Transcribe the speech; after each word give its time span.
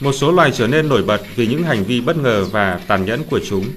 Một 0.00 0.12
số 0.12 0.32
loài 0.32 0.52
trở 0.54 0.66
nên 0.66 0.88
nổi 0.88 1.02
bật 1.02 1.22
vì 1.36 1.46
những 1.46 1.62
hành 1.62 1.84
vi 1.84 2.00
bất 2.00 2.16
ngờ 2.16 2.44
và 2.44 2.80
tàn 2.86 3.04
nhẫn 3.04 3.24
của 3.24 3.40
chúng. 3.48 3.72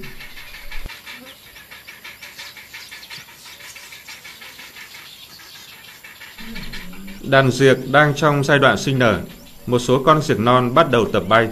Đàn 7.20 7.50
diệc 7.50 7.76
đang 7.90 8.14
trong 8.14 8.44
giai 8.44 8.58
đoạn 8.58 8.78
sinh 8.78 8.98
nở. 8.98 9.20
Một 9.66 9.78
số 9.78 10.02
con 10.04 10.22
diệc 10.22 10.38
non 10.40 10.74
bắt 10.74 10.90
đầu 10.90 11.08
tập 11.12 11.22
bay. 11.28 11.48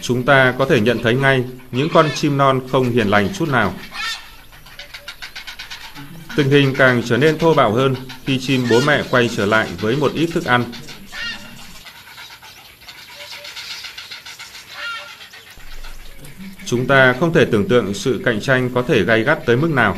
Chúng 0.00 0.22
ta 0.22 0.54
có 0.58 0.64
thể 0.64 0.80
nhận 0.80 1.02
thấy 1.02 1.14
ngay 1.14 1.44
những 1.72 1.88
con 1.94 2.08
chim 2.14 2.36
non 2.36 2.60
không 2.72 2.90
hiền 2.90 3.08
lành 3.08 3.28
chút 3.38 3.48
nào. 3.48 3.74
Tình 6.36 6.50
hình 6.50 6.74
càng 6.78 7.02
trở 7.06 7.16
nên 7.16 7.38
thô 7.38 7.54
bạo 7.54 7.72
hơn 7.72 7.94
khi 8.26 8.38
chim 8.38 8.66
bố 8.70 8.80
mẹ 8.86 9.02
quay 9.10 9.30
trở 9.36 9.46
lại 9.46 9.68
với 9.80 9.96
một 9.96 10.12
ít 10.14 10.26
thức 10.26 10.44
ăn. 10.44 10.64
Chúng 16.72 16.86
ta 16.86 17.14
không 17.20 17.32
thể 17.32 17.44
tưởng 17.44 17.68
tượng 17.68 17.94
sự 17.94 18.20
cạnh 18.24 18.40
tranh 18.40 18.70
có 18.74 18.82
thể 18.82 19.02
gay 19.02 19.22
gắt 19.22 19.38
tới 19.46 19.56
mức 19.56 19.70
nào. 19.70 19.96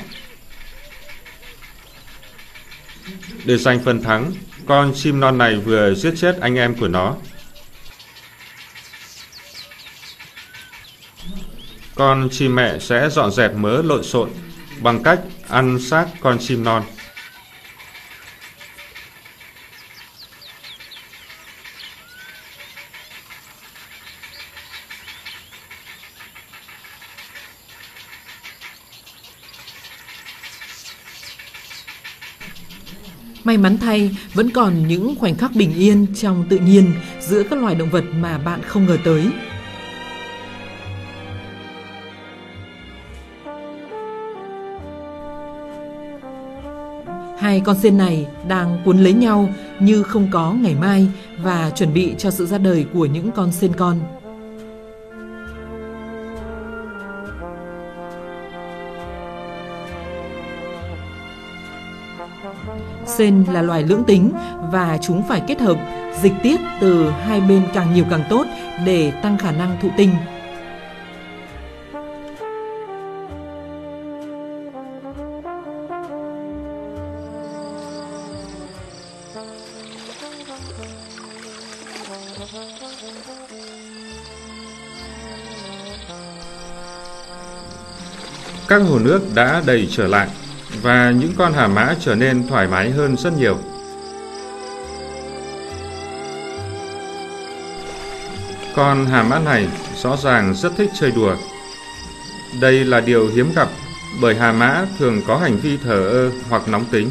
Để 3.45 3.57
giành 3.57 3.85
phần 3.85 4.03
thắng, 4.03 4.33
con 4.67 4.93
chim 4.95 5.21
non 5.21 5.39
này 5.39 5.57
vừa 5.57 5.95
giết 5.95 6.15
chết 6.17 6.41
anh 6.41 6.55
em 6.55 6.75
của 6.75 6.89
nó. 6.89 7.17
Con 11.95 12.29
chim 12.31 12.55
mẹ 12.55 12.79
sẽ 12.79 13.09
dọn 13.11 13.31
dẹp 13.31 13.55
mớ 13.55 13.83
lộn 13.83 14.05
xộn 14.05 14.31
bằng 14.81 15.03
cách 15.03 15.21
ăn 15.49 15.79
xác 15.81 16.07
con 16.21 16.39
chim 16.39 16.65
non. 16.65 16.83
May 33.55 33.63
mắn 33.63 33.79
thay, 33.79 34.17
vẫn 34.35 34.51
còn 34.51 34.89
những 34.89 35.15
khoảnh 35.19 35.35
khắc 35.35 35.51
bình 35.55 35.75
yên 35.75 36.07
trong 36.15 36.45
tự 36.49 36.59
nhiên 36.59 36.93
giữa 37.21 37.43
các 37.43 37.59
loài 37.59 37.75
động 37.75 37.91
vật 37.91 38.05
mà 38.15 38.39
bạn 38.39 38.61
không 38.67 38.87
ngờ 38.87 38.99
tới. 39.05 39.27
Hai 47.39 47.61
con 47.65 47.79
sen 47.79 47.99
này 47.99 48.27
đang 48.49 48.79
cuốn 48.85 48.99
lấy 48.99 49.13
nhau 49.13 49.49
như 49.81 50.03
không 50.03 50.29
có 50.33 50.53
ngày 50.53 50.75
mai 50.81 51.09
và 51.43 51.71
chuẩn 51.71 51.95
bị 51.95 52.15
cho 52.19 52.31
sự 52.31 52.47
ra 52.47 52.59
đời 52.59 52.85
của 52.93 53.07
những 53.07 53.31
con 53.31 53.53
sen 53.53 53.73
con. 53.77 54.24
Sen 63.07 63.45
là 63.53 63.63
loài 63.63 63.83
lưỡng 63.83 64.05
tính 64.05 64.33
và 64.73 64.99
chúng 65.01 65.23
phải 65.29 65.43
kết 65.47 65.61
hợp 65.61 65.77
dịch 66.23 66.33
tiết 66.43 66.61
từ 66.81 67.11
hai 67.11 67.41
bên 67.41 67.63
càng 67.75 67.95
nhiều 67.95 68.05
càng 68.11 68.25
tốt 68.31 68.47
để 68.87 69.11
tăng 69.11 69.39
khả 69.39 69.53
năng 69.53 69.77
thụ 69.83 69.89
tinh. 69.97 70.11
Các 88.69 88.77
hồ 88.77 88.99
nước 88.99 89.21
đã 89.35 89.63
đầy 89.67 89.89
trở 89.91 90.07
lại 90.07 90.29
và 90.85 91.11
những 91.11 91.33
con 91.39 91.53
hà 91.53 91.67
mã 91.69 91.95
trở 92.01 92.15
nên 92.15 92.49
thoải 92.49 92.69
mái 92.69 92.91
hơn 92.91 93.17
rất 93.17 93.33
nhiều. 93.39 93.59
Con 98.77 99.07
hà 99.07 99.23
mã 99.23 99.39
này 99.39 99.69
rõ 100.03 100.17
ràng 100.17 100.55
rất 100.55 100.73
thích 100.77 100.91
chơi 101.01 101.11
đùa. 101.11 101.37
Đây 102.61 102.85
là 102.85 103.01
điều 103.01 103.29
hiếm 103.29 103.53
gặp 103.57 103.69
bởi 104.21 104.35
hà 104.35 104.53
mã 104.53 104.87
thường 104.99 105.23
có 105.27 105.37
hành 105.37 105.57
vi 105.57 105.77
thờ 105.77 106.09
ơ 106.09 106.31
hoặc 106.49 106.69
nóng 106.69 106.85
tính. 106.91 107.11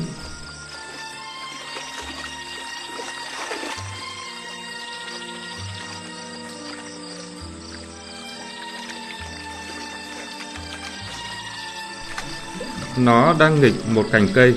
Nó 12.98 13.36
đang 13.40 13.62
nghịch 13.62 13.74
một 13.90 14.06
cành 14.12 14.28
cây. 14.34 14.56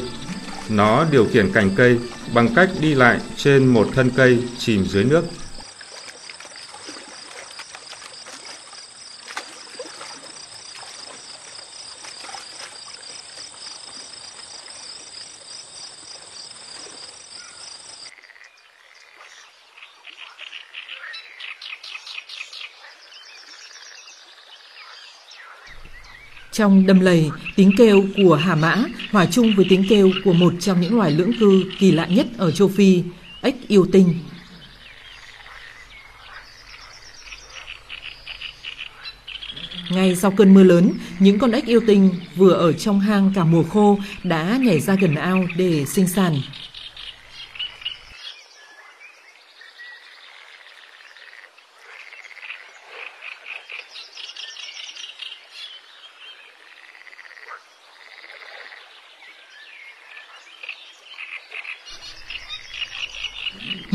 Nó 0.69 1.04
điều 1.10 1.26
khiển 1.32 1.52
cành 1.52 1.70
cây 1.76 1.98
bằng 2.34 2.54
cách 2.54 2.70
đi 2.80 2.94
lại 2.94 3.19
trên 3.36 3.66
một 3.66 3.88
thân 3.94 4.10
cây 4.10 4.38
chìm 4.58 4.86
dưới 4.86 5.04
nước. 5.04 5.24
Trong 26.56 26.86
đầm 26.86 27.00
lầy, 27.00 27.30
tiếng 27.56 27.70
kêu 27.76 28.04
của 28.16 28.34
hà 28.34 28.54
mã 28.54 28.84
hòa 29.10 29.26
chung 29.26 29.52
với 29.56 29.66
tiếng 29.68 29.84
kêu 29.88 30.10
của 30.24 30.32
một 30.32 30.54
trong 30.60 30.80
những 30.80 30.96
loài 30.96 31.10
lưỡng 31.10 31.32
cư 31.40 31.64
kỳ 31.78 31.92
lạ 31.92 32.06
nhất 32.06 32.26
ở 32.38 32.50
châu 32.50 32.68
Phi, 32.68 33.02
ếch 33.42 33.68
yêu 33.68 33.86
tinh. 33.92 34.14
Ngay 39.90 40.16
sau 40.16 40.30
cơn 40.30 40.54
mưa 40.54 40.62
lớn, 40.62 40.92
những 41.18 41.38
con 41.38 41.52
ếch 41.52 41.66
yêu 41.66 41.80
tinh 41.86 42.14
vừa 42.36 42.52
ở 42.52 42.72
trong 42.72 43.00
hang 43.00 43.32
cả 43.34 43.44
mùa 43.44 43.62
khô 43.62 43.98
đã 44.22 44.58
nhảy 44.62 44.80
ra 44.80 44.94
gần 44.94 45.14
ao 45.14 45.44
để 45.56 45.84
sinh 45.84 46.08
sản. 46.08 46.40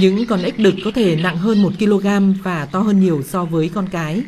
Những 0.02 0.26
con 0.26 0.44
ếch 0.44 0.60
đực 0.60 0.76
có 0.86 0.92
thể 0.92 1.16
nặng 1.16 1.38
hơn 1.38 1.62
1 1.62 1.70
kg 1.80 2.34
và 2.44 2.66
to 2.66 2.80
hơn 2.80 3.00
nhiều 3.00 3.24
so 3.28 3.46
với 3.46 3.72
con 3.74 3.88
cái. 3.92 4.22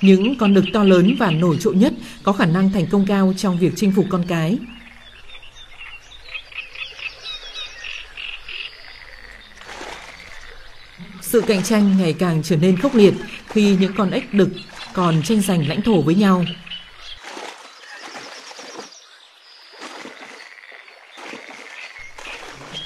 Những 0.00 0.38
con 0.38 0.54
đực 0.54 0.64
to 0.72 0.84
lớn 0.84 1.16
và 1.18 1.30
nổi 1.30 1.56
trội 1.60 1.74
nhất 1.74 1.92
có 2.22 2.32
khả 2.32 2.46
năng 2.46 2.72
thành 2.72 2.86
công 2.86 3.06
cao 3.06 3.34
trong 3.36 3.58
việc 3.58 3.72
chinh 3.76 3.92
phục 3.96 4.06
con 4.08 4.24
cái. 4.28 4.58
Sự 11.20 11.40
cạnh 11.40 11.62
tranh 11.62 11.98
ngày 11.98 12.12
càng 12.12 12.42
trở 12.42 12.56
nên 12.56 12.76
khốc 12.76 12.94
liệt 12.94 13.14
khi 13.48 13.76
những 13.80 13.92
con 13.96 14.10
ếch 14.10 14.34
đực 14.34 14.48
còn 14.92 15.22
tranh 15.22 15.40
giành 15.40 15.68
lãnh 15.68 15.82
thổ 15.82 16.02
với 16.02 16.14
nhau. 16.14 16.44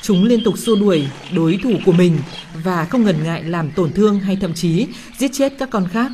Chúng 0.03 0.25
liên 0.25 0.45
tục 0.45 0.59
xua 0.59 0.77
đuổi 0.77 1.09
đối 1.35 1.59
thủ 1.63 1.73
của 1.87 1.93
mình 1.93 2.19
và 2.65 2.85
không 2.85 3.05
ngần 3.05 3.25
ngại 3.25 3.43
làm 3.45 3.71
tổn 3.71 3.93
thương 3.93 4.21
hay 4.21 4.39
thậm 4.41 4.55
chí 4.55 4.87
giết 5.19 5.31
chết 5.33 5.53
các 5.59 5.71
con 5.71 5.89
khác. 5.93 6.13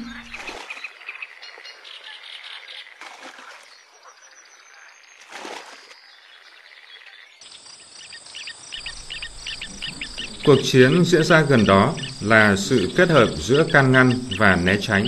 Cuộc 10.44 10.58
chiến 10.62 11.05
diễn 11.05 11.25
ra 11.25 11.41
gần 11.41 11.67
đó 11.67 11.94
là 12.20 12.56
sự 12.56 12.93
kết 12.96 13.08
hợp 13.08 13.29
giữa 13.37 13.67
can 13.73 13.93
ngăn 13.93 14.12
và 14.38 14.56
né 14.56 14.76
tránh. 14.81 15.06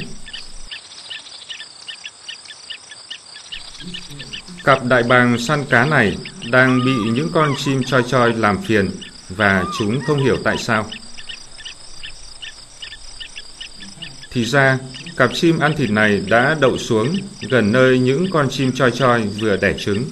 Cặp 4.65 4.85
đại 4.85 5.03
bàng 5.03 5.39
săn 5.39 5.65
cá 5.65 5.85
này 5.85 6.17
đang 6.51 6.85
bị 6.85 6.93
những 7.13 7.31
con 7.33 7.55
chim 7.59 7.83
choi 7.83 8.03
choi 8.03 8.33
làm 8.33 8.63
phiền 8.63 8.91
và 9.29 9.65
chúng 9.79 10.01
không 10.07 10.25
hiểu 10.25 10.37
tại 10.45 10.59
sao. 10.59 10.87
Thì 14.31 14.45
ra, 14.45 14.79
cặp 15.17 15.31
chim 15.35 15.59
ăn 15.59 15.75
thịt 15.77 15.91
này 15.91 16.23
đã 16.29 16.57
đậu 16.61 16.79
xuống 16.79 17.17
gần 17.49 17.73
nơi 17.73 17.99
những 17.99 18.27
con 18.31 18.51
chim 18.51 18.73
choi 18.73 18.91
choi 18.91 19.23
vừa 19.23 19.57
đẻ 19.57 19.75
trứng. 19.79 20.05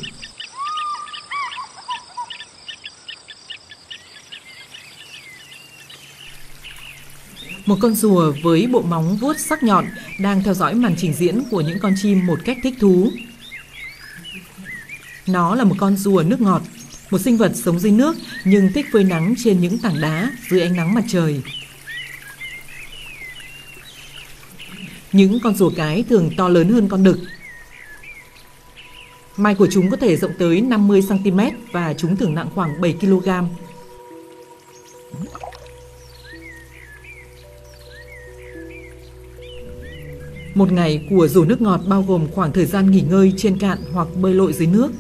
Một 7.67 7.77
con 7.81 7.95
rùa 7.95 8.33
với 8.43 8.67
bộ 8.67 8.83
móng 8.83 9.17
vuốt 9.17 9.39
sắc 9.39 9.63
nhọn 9.63 9.87
đang 10.21 10.43
theo 10.43 10.55
dõi 10.55 10.75
màn 10.75 10.95
trình 10.99 11.13
diễn 11.13 11.43
của 11.51 11.61
những 11.61 11.79
con 11.79 11.95
chim 12.03 12.27
một 12.27 12.39
cách 12.45 12.57
thích 12.63 12.75
thú. 12.81 13.13
Nó 15.29 15.55
là 15.55 15.65
một 15.65 15.75
con 15.79 15.97
rùa 15.97 16.23
nước 16.27 16.41
ngọt, 16.41 16.63
một 17.11 17.21
sinh 17.21 17.37
vật 17.37 17.53
sống 17.55 17.79
dưới 17.79 17.93
nước 17.93 18.17
nhưng 18.45 18.73
thích 18.73 18.87
phơi 18.93 19.05
nắng 19.05 19.35
trên 19.45 19.61
những 19.61 19.79
tảng 19.79 20.01
đá 20.01 20.31
dưới 20.51 20.61
ánh 20.61 20.77
nắng 20.77 20.95
mặt 20.95 21.05
trời. 21.09 21.43
Những 25.13 25.39
con 25.43 25.55
rùa 25.55 25.71
cái 25.77 26.05
thường 26.09 26.31
to 26.37 26.49
lớn 26.49 26.69
hơn 26.69 26.89
con 26.89 27.03
đực. 27.03 27.19
Mai 29.37 29.55
của 29.55 29.67
chúng 29.71 29.91
có 29.91 29.97
thể 29.97 30.17
rộng 30.17 30.33
tới 30.39 30.61
50 30.61 31.03
cm 31.09 31.41
và 31.73 31.95
chúng 31.95 32.17
thường 32.17 32.35
nặng 32.35 32.49
khoảng 32.55 32.81
7 32.81 32.93
kg. 33.01 33.29
Một 40.55 40.73
ngày 40.73 41.07
của 41.11 41.29
rùa 41.29 41.45
nước 41.45 41.61
ngọt 41.61 41.81
bao 41.87 42.03
gồm 42.03 42.29
khoảng 42.35 42.53
thời 42.53 42.67
gian 42.67 42.91
nghỉ 42.91 43.01
ngơi 43.01 43.33
trên 43.37 43.59
cạn 43.59 43.79
hoặc 43.93 44.09
bơi 44.21 44.35
lội 44.35 44.53
dưới 44.53 44.67
nước. 44.67 44.91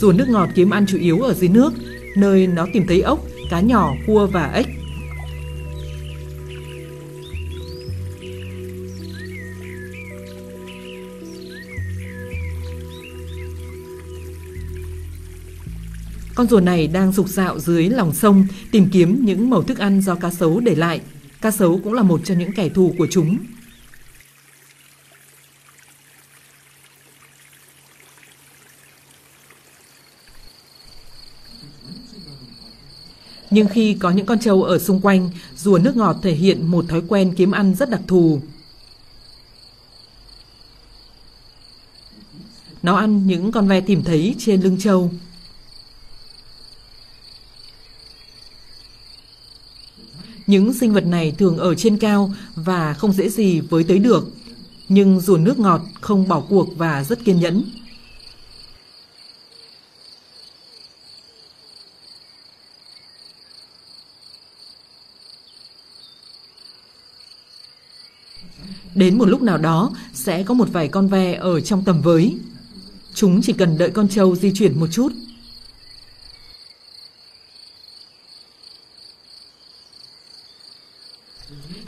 Rùa 0.00 0.12
nước 0.12 0.28
ngọt 0.28 0.48
kiếm 0.54 0.70
ăn 0.70 0.86
chủ 0.86 0.98
yếu 0.98 1.20
ở 1.20 1.34
dưới 1.34 1.48
nước, 1.48 1.72
nơi 2.16 2.46
nó 2.46 2.66
tìm 2.72 2.86
thấy 2.86 3.00
ốc, 3.00 3.24
cá 3.50 3.60
nhỏ, 3.60 3.94
cua 4.06 4.26
và 4.26 4.52
ếch. 4.54 4.66
Con 16.34 16.46
rùa 16.48 16.60
này 16.60 16.86
đang 16.86 17.12
rục 17.12 17.28
rạo 17.28 17.58
dưới 17.58 17.88
lòng 17.88 18.14
sông 18.14 18.46
tìm 18.70 18.88
kiếm 18.92 19.24
những 19.24 19.50
mẩu 19.50 19.62
thức 19.62 19.78
ăn 19.78 20.00
do 20.00 20.14
cá 20.14 20.30
sấu 20.30 20.60
để 20.60 20.74
lại. 20.74 21.00
Cá 21.40 21.50
sấu 21.50 21.80
cũng 21.84 21.92
là 21.92 22.02
một 22.02 22.20
trong 22.24 22.38
những 22.38 22.52
kẻ 22.52 22.68
thù 22.68 22.94
của 22.98 23.06
chúng. 23.10 23.38
Nhưng 33.50 33.68
khi 33.68 33.94
có 33.94 34.10
những 34.10 34.26
con 34.26 34.38
trâu 34.38 34.62
ở 34.62 34.78
xung 34.78 35.00
quanh, 35.00 35.30
rùa 35.56 35.78
nước 35.78 35.96
ngọt 35.96 36.16
thể 36.22 36.32
hiện 36.32 36.66
một 36.66 36.84
thói 36.88 37.02
quen 37.08 37.34
kiếm 37.36 37.50
ăn 37.50 37.74
rất 37.74 37.90
đặc 37.90 38.00
thù. 38.06 38.40
Nó 42.82 42.96
ăn 42.96 43.26
những 43.26 43.52
con 43.52 43.68
ve 43.68 43.80
tìm 43.80 44.04
thấy 44.04 44.34
trên 44.38 44.60
lưng 44.60 44.78
trâu. 44.80 45.10
Những 50.46 50.74
sinh 50.74 50.92
vật 50.92 51.06
này 51.06 51.34
thường 51.38 51.58
ở 51.58 51.74
trên 51.74 51.98
cao 51.98 52.32
và 52.54 52.94
không 52.94 53.12
dễ 53.12 53.28
gì 53.28 53.60
với 53.60 53.84
tới 53.84 53.98
được. 53.98 54.28
Nhưng 54.88 55.20
rùa 55.20 55.36
nước 55.36 55.58
ngọt 55.58 55.80
không 56.00 56.28
bỏ 56.28 56.40
cuộc 56.48 56.68
và 56.76 57.04
rất 57.04 57.24
kiên 57.24 57.40
nhẫn. 57.40 57.64
Đến 68.98 69.18
một 69.18 69.28
lúc 69.28 69.42
nào 69.42 69.58
đó, 69.58 69.90
sẽ 70.14 70.42
có 70.42 70.54
một 70.54 70.68
vài 70.72 70.88
con 70.88 71.08
ve 71.08 71.34
ở 71.34 71.60
trong 71.60 71.84
tầm 71.84 72.00
với. 72.02 72.36
Chúng 73.14 73.42
chỉ 73.42 73.52
cần 73.52 73.78
đợi 73.78 73.90
con 73.90 74.08
trâu 74.08 74.36
di 74.36 74.52
chuyển 74.54 74.80
một 74.80 74.86
chút. 74.92 75.12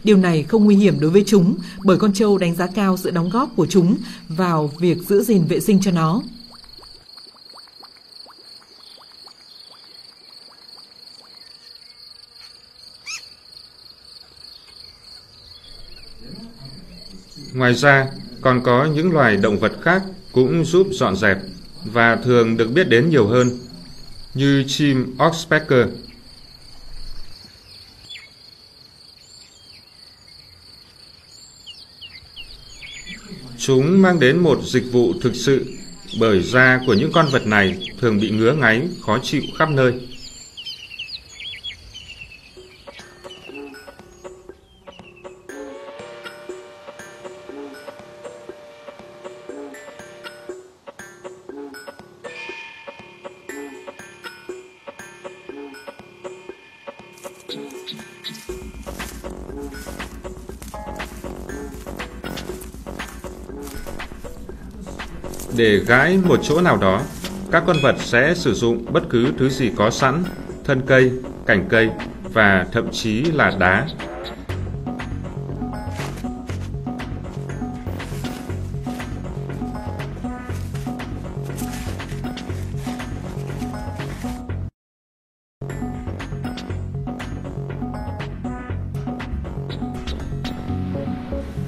Điều 0.05 0.17
này 0.17 0.43
không 0.43 0.65
nguy 0.65 0.77
hiểm 0.77 1.01
đối 1.01 1.11
với 1.11 1.25
chúng, 1.27 1.57
bởi 1.85 1.97
con 1.97 2.12
trâu 2.12 2.39
đánh 2.39 2.55
giá 2.57 2.67
cao 2.67 2.97
sự 2.97 3.11
đóng 3.11 3.31
góp 3.31 3.57
của 3.57 3.67
chúng 3.67 3.97
vào 4.29 4.71
việc 4.79 4.99
giữ 5.09 5.23
gìn 5.23 5.45
vệ 5.45 5.61
sinh 5.61 5.81
cho 5.81 5.91
nó. 5.91 6.23
Ngoài 17.61 17.75
ra, 17.75 18.07
còn 18.41 18.62
có 18.62 18.85
những 18.85 19.12
loài 19.12 19.37
động 19.37 19.59
vật 19.59 19.73
khác 19.83 20.03
cũng 20.33 20.65
giúp 20.65 20.89
dọn 20.93 21.17
dẹp 21.17 21.39
và 21.85 22.17
thường 22.17 22.57
được 22.57 22.73
biết 22.73 22.89
đến 22.89 23.11
nhiều 23.11 23.27
hơn, 23.27 23.59
như 24.35 24.65
chim 24.67 25.17
oxpecker. 25.27 25.89
Chúng 33.59 34.03
mang 34.03 34.21
đến 34.21 34.39
một 34.39 34.59
dịch 34.65 34.93
vụ 34.93 35.12
thực 35.23 35.37
sự 35.37 35.67
bởi 36.21 36.43
da 36.43 36.81
của 36.87 36.95
những 36.95 37.12
con 37.12 37.27
vật 37.33 37.47
này 37.47 37.89
thường 38.01 38.21
bị 38.21 38.31
ngứa 38.31 38.53
ngáy, 38.53 38.83
khó 39.07 39.19
chịu 39.23 39.43
khắp 39.59 39.71
nơi. 39.71 39.95
Để 65.61 65.81
gãi 65.87 66.19
một 66.25 66.41
chỗ 66.43 66.61
nào 66.61 66.77
đó, 66.77 67.03
các 67.51 67.62
con 67.67 67.77
vật 67.83 67.95
sẽ 67.99 68.35
sử 68.35 68.55
dụng 68.55 68.85
bất 68.93 69.03
cứ 69.11 69.27
thứ 69.39 69.49
gì 69.49 69.71
có 69.77 69.91
sẵn, 69.91 70.25
thân 70.65 70.81
cây, 70.87 71.12
cành 71.47 71.67
cây 71.69 71.91
và 72.23 72.67
thậm 72.73 72.91
chí 72.93 73.23
là 73.23 73.53
đá. 73.59 73.87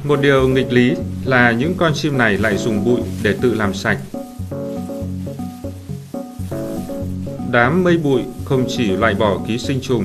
Một 0.05 0.21
điều 0.21 0.49
nghịch 0.49 0.73
lý 0.73 0.95
là 1.25 1.51
những 1.51 1.75
con 1.77 1.93
chim 1.95 2.19
này 2.19 2.39
lại 2.39 2.57
dùng 2.57 2.85
bụi 2.85 3.01
để 3.23 3.35
tự 3.43 3.55
làm 3.55 3.75
sạch. 3.75 3.99
Đám 7.51 7.85
mây 7.85 7.99
bụi 7.99 8.23
không 8.45 8.65
chỉ 8.69 8.97
loại 8.97 9.15
bỏ 9.15 9.39
ký 9.47 9.59
sinh 9.59 9.81
trùng, 9.81 10.05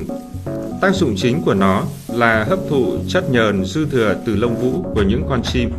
tác 0.82 0.96
dụng 0.96 1.16
chính 1.18 1.42
của 1.42 1.54
nó 1.54 1.84
là 2.08 2.44
hấp 2.44 2.60
thụ 2.70 2.86
chất 3.08 3.30
nhờn 3.32 3.66
dư 3.66 3.86
thừa 3.86 4.16
từ 4.26 4.36
lông 4.36 4.56
vũ 4.56 4.82
của 4.94 5.02
những 5.02 5.24
con 5.30 5.42
chim. 5.44 5.72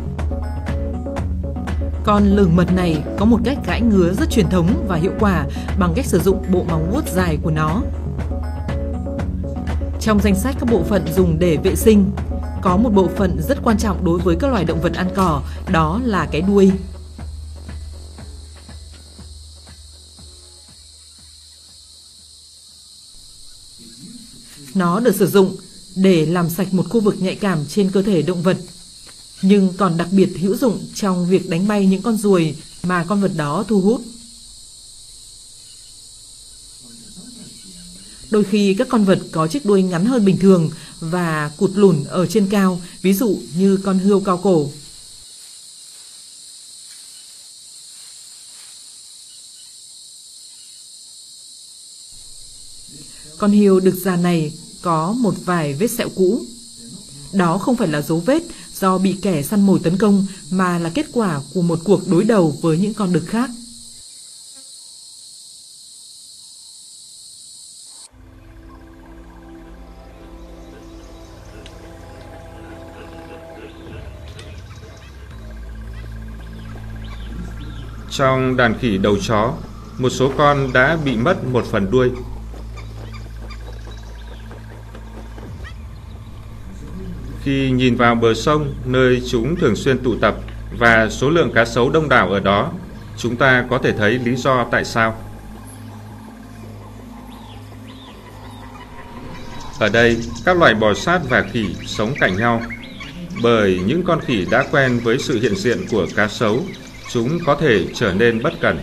Con 2.03 2.23
lửng 2.23 2.55
mật 2.55 2.73
này 2.75 3.03
có 3.17 3.25
một 3.25 3.39
cách 3.45 3.57
gãi 3.67 3.81
ngứa 3.81 4.13
rất 4.13 4.29
truyền 4.29 4.49
thống 4.49 4.85
và 4.87 4.95
hiệu 4.95 5.13
quả 5.19 5.45
bằng 5.79 5.93
cách 5.95 6.05
sử 6.05 6.19
dụng 6.19 6.43
bộ 6.51 6.63
móng 6.63 6.91
vuốt 6.91 7.07
dài 7.07 7.37
của 7.41 7.51
nó. 7.51 7.81
Trong 9.99 10.19
danh 10.19 10.35
sách 10.35 10.55
các 10.59 10.69
bộ 10.71 10.83
phận 10.83 11.01
dùng 11.15 11.39
để 11.39 11.57
vệ 11.63 11.75
sinh, 11.75 12.05
có 12.61 12.77
một 12.77 12.89
bộ 12.89 13.09
phận 13.17 13.41
rất 13.47 13.57
quan 13.63 13.77
trọng 13.77 14.05
đối 14.05 14.19
với 14.19 14.35
các 14.39 14.51
loài 14.51 14.65
động 14.65 14.81
vật 14.81 14.93
ăn 14.93 15.09
cỏ, 15.15 15.43
đó 15.71 16.01
là 16.03 16.27
cái 16.31 16.41
đuôi. 16.41 16.71
Nó 24.73 24.99
được 24.99 25.15
sử 25.15 25.27
dụng 25.27 25.55
để 25.95 26.25
làm 26.25 26.49
sạch 26.49 26.73
một 26.73 26.85
khu 26.89 26.99
vực 26.99 27.21
nhạy 27.21 27.35
cảm 27.35 27.65
trên 27.69 27.91
cơ 27.91 28.01
thể 28.01 28.21
động 28.21 28.43
vật, 28.43 28.57
nhưng 29.41 29.73
còn 29.77 29.97
đặc 29.97 30.07
biệt 30.11 30.29
hữu 30.39 30.57
dụng 30.57 30.79
trong 30.95 31.27
việc 31.29 31.49
đánh 31.49 31.67
bay 31.67 31.85
những 31.85 32.01
con 32.01 32.17
ruồi 32.17 32.55
mà 32.83 33.03
con 33.03 33.21
vật 33.21 33.31
đó 33.35 33.65
thu 33.67 33.81
hút. 33.81 34.01
Đôi 38.29 38.43
khi 38.43 38.73
các 38.73 38.87
con 38.89 39.05
vật 39.05 39.19
có 39.31 39.47
chiếc 39.47 39.65
đuôi 39.65 39.81
ngắn 39.81 40.05
hơn 40.05 40.25
bình 40.25 40.37
thường 40.37 40.69
và 40.99 41.51
cụt 41.57 41.71
lùn 41.73 42.03
ở 42.03 42.25
trên 42.25 42.47
cao, 42.49 42.81
ví 43.01 43.13
dụ 43.13 43.39
như 43.55 43.77
con 43.83 43.99
hươu 43.99 44.19
cao 44.19 44.37
cổ. 44.37 44.71
Con 53.37 53.51
hươu 53.51 53.79
đực 53.79 53.95
già 53.95 54.15
này 54.15 54.53
có 54.81 55.11
một 55.11 55.33
vài 55.45 55.73
vết 55.73 55.87
sẹo 55.87 56.09
cũ. 56.15 56.45
Đó 57.33 57.57
không 57.57 57.75
phải 57.75 57.87
là 57.87 58.01
dấu 58.01 58.19
vết 58.19 58.43
do 58.79 58.97
bị 58.97 59.15
kẻ 59.21 59.43
săn 59.43 59.61
mồi 59.61 59.79
tấn 59.83 59.97
công 59.97 60.25
mà 60.49 60.79
là 60.79 60.89
kết 60.89 61.05
quả 61.13 61.41
của 61.53 61.61
một 61.61 61.79
cuộc 61.83 62.07
đối 62.07 62.23
đầu 62.23 62.57
với 62.61 62.77
những 62.77 62.93
con 62.93 63.13
đực 63.13 63.23
khác. 63.27 63.49
Trong 78.19 78.57
đàn 78.57 78.79
khỉ 78.79 78.97
đầu 78.97 79.17
chó, 79.27 79.53
một 79.97 80.09
số 80.09 80.31
con 80.37 80.73
đã 80.73 80.97
bị 81.05 81.17
mất 81.17 81.43
một 81.45 81.65
phần 81.65 81.91
đuôi. 81.91 82.11
Khi 87.43 87.71
nhìn 87.71 87.95
vào 87.95 88.15
bờ 88.15 88.33
sông 88.33 88.73
nơi 88.85 89.21
chúng 89.29 89.55
thường 89.55 89.75
xuyên 89.75 89.99
tụ 89.99 90.15
tập 90.21 90.35
và 90.77 91.09
số 91.09 91.29
lượng 91.29 91.51
cá 91.55 91.65
sấu 91.65 91.89
đông 91.89 92.09
đảo 92.09 92.29
ở 92.29 92.39
đó, 92.39 92.71
chúng 93.17 93.35
ta 93.35 93.65
có 93.69 93.77
thể 93.77 93.91
thấy 93.91 94.11
lý 94.11 94.35
do 94.35 94.65
tại 94.71 94.85
sao. 94.85 95.15
Ở 99.79 99.89
đây, 99.89 100.17
các 100.45 100.57
loài 100.57 100.73
bò 100.73 100.93
sát 100.93 101.21
và 101.29 101.45
khỉ 101.51 101.75
sống 101.85 102.13
cạnh 102.19 102.37
nhau. 102.37 102.61
Bởi 103.43 103.79
những 103.85 104.03
con 104.03 104.19
khỉ 104.21 104.45
đã 104.51 104.65
quen 104.71 104.99
với 105.03 105.17
sự 105.19 105.39
hiện 105.41 105.55
diện 105.55 105.85
của 105.91 106.07
cá 106.15 106.27
sấu, 106.27 106.63
chúng 107.09 107.39
có 107.45 107.55
thể 107.55 107.85
trở 107.95 108.13
nên 108.13 108.43
bất 108.43 108.53
cẩn. 108.61 108.79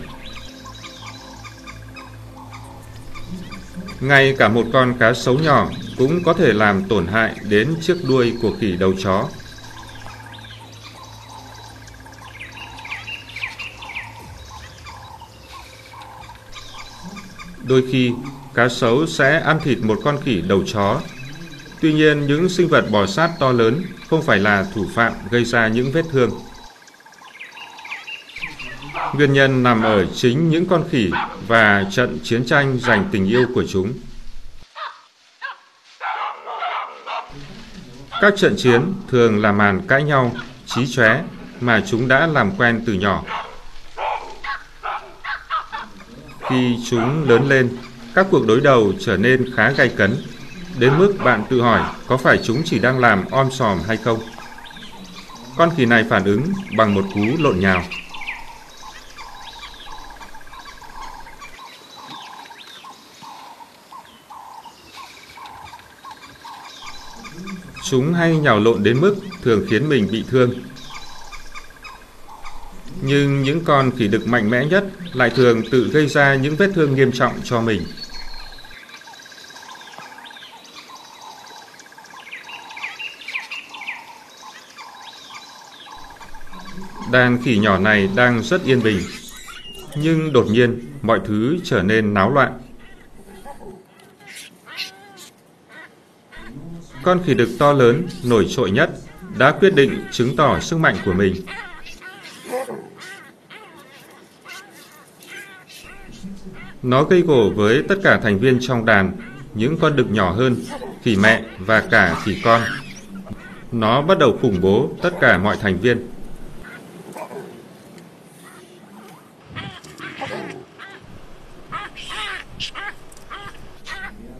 Ngay 3.99 4.35
cả 4.37 4.47
một 4.47 4.65
con 4.73 4.93
cá 4.99 5.13
sấu 5.13 5.39
nhỏ 5.39 5.69
cũng 5.97 6.23
có 6.23 6.33
thể 6.33 6.53
làm 6.53 6.83
tổn 6.83 7.07
hại 7.07 7.35
đến 7.49 7.75
chiếc 7.81 7.97
đuôi 8.07 8.33
của 8.41 8.51
khỉ 8.59 8.71
đầu 8.71 8.93
chó. 9.03 9.27
Đôi 17.63 17.83
khi, 17.91 18.11
cá 18.53 18.69
sấu 18.69 19.07
sẽ 19.07 19.39
ăn 19.39 19.59
thịt 19.63 19.77
một 19.81 19.99
con 20.03 20.17
khỉ 20.25 20.41
đầu 20.41 20.63
chó. 20.73 21.01
Tuy 21.81 21.93
nhiên, 21.93 22.27
những 22.27 22.49
sinh 22.49 22.67
vật 22.67 22.85
bò 22.91 23.05
sát 23.05 23.31
to 23.39 23.51
lớn 23.51 23.83
không 24.09 24.21
phải 24.21 24.37
là 24.39 24.65
thủ 24.75 24.85
phạm 24.95 25.13
gây 25.31 25.45
ra 25.45 25.67
những 25.67 25.91
vết 25.91 26.05
thương. 26.11 26.31
Nguyên 29.17 29.33
nhân 29.33 29.63
nằm 29.63 29.83
ở 29.83 30.05
chính 30.15 30.49
những 30.49 30.65
con 30.65 30.83
khỉ 30.91 31.11
và 31.47 31.83
trận 31.91 32.17
chiến 32.23 32.45
tranh 32.45 32.79
giành 32.79 33.09
tình 33.11 33.27
yêu 33.27 33.45
của 33.55 33.63
chúng. 33.69 33.93
Các 38.21 38.33
trận 38.37 38.55
chiến 38.57 38.93
thường 39.07 39.41
là 39.41 39.51
màn 39.51 39.81
cãi 39.87 40.03
nhau, 40.03 40.31
trí 40.65 40.87
chóe 40.87 41.21
mà 41.61 41.83
chúng 41.87 42.07
đã 42.07 42.27
làm 42.27 42.51
quen 42.57 42.83
từ 42.85 42.93
nhỏ. 42.93 43.23
Khi 46.49 46.77
chúng 46.89 47.29
lớn 47.29 47.49
lên, 47.49 47.77
các 48.15 48.27
cuộc 48.31 48.47
đối 48.47 48.61
đầu 48.61 48.93
trở 48.99 49.17
nên 49.17 49.55
khá 49.55 49.69
gay 49.71 49.89
cấn, 49.89 50.15
đến 50.79 50.97
mức 50.97 51.13
bạn 51.23 51.43
tự 51.49 51.61
hỏi 51.61 51.81
có 52.07 52.17
phải 52.17 52.39
chúng 52.43 52.61
chỉ 52.65 52.79
đang 52.79 52.99
làm 52.99 53.25
om 53.31 53.51
sòm 53.51 53.79
hay 53.87 53.97
không. 53.97 54.19
Con 55.57 55.69
khỉ 55.77 55.85
này 55.85 56.05
phản 56.09 56.23
ứng 56.23 56.43
bằng 56.77 56.93
một 56.93 57.03
cú 57.13 57.25
lộn 57.39 57.59
nhào. 57.59 57.83
Chúng 67.89 68.13
hay 68.13 68.37
nhào 68.37 68.59
lộn 68.59 68.83
đến 68.83 69.01
mức 69.01 69.15
thường 69.43 69.65
khiến 69.69 69.89
mình 69.89 70.07
bị 70.11 70.23
thương. 70.29 70.51
Nhưng 73.01 73.43
những 73.43 73.63
con 73.63 73.91
khỉ 73.97 74.07
đực 74.07 74.27
mạnh 74.27 74.49
mẽ 74.49 74.65
nhất 74.65 74.85
lại 75.13 75.29
thường 75.29 75.61
tự 75.71 75.89
gây 75.93 76.07
ra 76.07 76.35
những 76.35 76.55
vết 76.55 76.69
thương 76.75 76.95
nghiêm 76.95 77.11
trọng 77.11 77.33
cho 77.43 77.61
mình. 77.61 77.81
Đàn 87.11 87.43
khỉ 87.43 87.57
nhỏ 87.57 87.77
này 87.77 88.09
đang 88.15 88.43
rất 88.43 88.63
yên 88.63 88.83
bình, 88.83 88.99
nhưng 89.95 90.33
đột 90.33 90.45
nhiên 90.49 90.93
mọi 91.01 91.19
thứ 91.27 91.57
trở 91.63 91.83
nên 91.83 92.13
náo 92.13 92.33
loạn. 92.33 92.66
Con 97.07 97.23
khỉ 97.25 97.33
đực 97.33 97.49
to 97.59 97.73
lớn, 97.73 98.07
nổi 98.23 98.47
trội 98.49 98.71
nhất, 98.71 98.89
đã 99.37 99.51
quyết 99.51 99.75
định 99.75 100.05
chứng 100.11 100.35
tỏ 100.35 100.59
sức 100.59 100.77
mạnh 100.77 100.95
của 101.05 101.13
mình. 101.13 101.35
Nó 106.83 107.03
gây 107.03 107.21
gổ 107.21 107.49
với 107.55 107.83
tất 107.87 107.95
cả 108.03 108.19
thành 108.23 108.39
viên 108.39 108.57
trong 108.61 108.85
đàn, 108.85 109.11
những 109.53 109.77
con 109.77 109.95
đực 109.95 110.11
nhỏ 110.11 110.31
hơn, 110.31 110.55
khỉ 111.03 111.15
mẹ 111.15 111.43
và 111.59 111.81
cả 111.91 112.21
khỉ 112.23 112.41
con. 112.43 112.61
Nó 113.71 114.01
bắt 114.01 114.17
đầu 114.17 114.39
khủng 114.41 114.61
bố 114.61 114.91
tất 115.01 115.11
cả 115.21 115.37
mọi 115.37 115.57
thành 115.61 115.79
viên. 115.79 116.07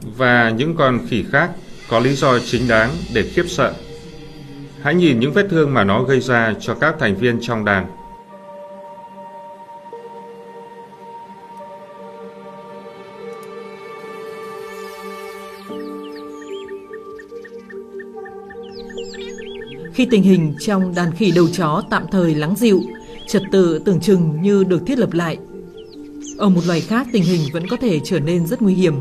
Và 0.01 0.49
những 0.49 0.75
con 0.75 0.99
khỉ 1.09 1.25
khác 1.31 1.51
có 1.89 1.99
lý 1.99 2.13
do 2.15 2.39
chính 2.39 2.67
đáng 2.67 2.91
để 3.13 3.23
khiếp 3.23 3.45
sợ. 3.47 3.73
Hãy 4.81 4.95
nhìn 4.95 5.19
những 5.19 5.33
vết 5.33 5.47
thương 5.49 5.73
mà 5.73 5.83
nó 5.83 6.03
gây 6.03 6.19
ra 6.19 6.53
cho 6.59 6.75
các 6.75 6.95
thành 6.99 7.15
viên 7.15 7.39
trong 7.41 7.65
đàn. 7.65 7.85
Khi 19.93 20.07
tình 20.11 20.23
hình 20.23 20.55
trong 20.59 20.95
đàn 20.95 21.11
khỉ 21.11 21.31
đầu 21.35 21.47
chó 21.53 21.83
tạm 21.89 22.05
thời 22.11 22.35
lắng 22.35 22.55
dịu, 22.57 22.81
trật 23.27 23.43
tự 23.51 23.79
tưởng 23.79 23.99
chừng 23.99 24.41
như 24.41 24.63
được 24.63 24.81
thiết 24.85 24.99
lập 24.99 25.13
lại. 25.13 25.37
Ở 26.37 26.49
một 26.49 26.61
loài 26.67 26.81
khác 26.81 27.07
tình 27.13 27.23
hình 27.23 27.41
vẫn 27.53 27.67
có 27.67 27.77
thể 27.77 27.99
trở 28.03 28.19
nên 28.19 28.47
rất 28.47 28.61
nguy 28.61 28.73
hiểm. 28.73 28.93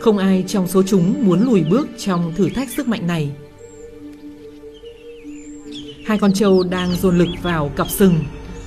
Không 0.00 0.18
ai 0.18 0.44
trong 0.46 0.66
số 0.66 0.82
chúng 0.82 1.26
muốn 1.26 1.44
lùi 1.44 1.64
bước 1.64 1.88
trong 1.98 2.32
thử 2.36 2.48
thách 2.48 2.70
sức 2.70 2.88
mạnh 2.88 3.06
này. 3.06 3.30
Hai 6.06 6.18
con 6.18 6.32
trâu 6.32 6.62
đang 6.62 6.96
dồn 7.02 7.18
lực 7.18 7.28
vào 7.42 7.70
cặp 7.76 7.90
sừng. 7.90 8.14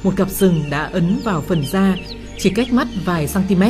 Một 0.03 0.13
cặp 0.17 0.29
sừng 0.29 0.61
đã 0.69 0.83
ấn 0.83 1.19
vào 1.23 1.41
phần 1.41 1.63
da, 1.65 1.95
chỉ 2.37 2.49
cách 2.49 2.73
mắt 2.73 2.87
vài 3.05 3.27
cm. 3.33 3.63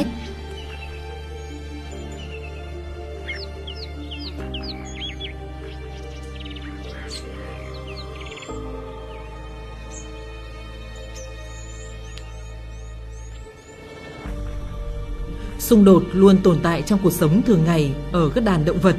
Xung 15.73 15.85
đột 15.85 16.03
luôn 16.13 16.37
tồn 16.43 16.59
tại 16.63 16.81
trong 16.81 16.99
cuộc 17.03 17.13
sống 17.13 17.41
thường 17.41 17.63
ngày 17.65 17.93
ở 18.11 18.29
các 18.29 18.43
đàn 18.43 18.65
động 18.65 18.79
vật. 18.79 18.95